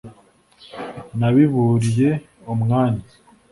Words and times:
nabiburiye 1.19 2.09
umwanya 2.53 3.07